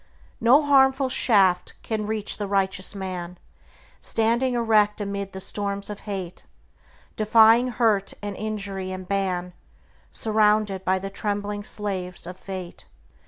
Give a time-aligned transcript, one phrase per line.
[0.39, 3.37] No harmful shaft can reach the righteous man,
[3.99, 6.47] Standing erect amid the storms of hate,
[7.15, 9.53] Defying hurt and injury and ban,
[10.11, 12.87] Surrounded by the trembling slaves of Fate.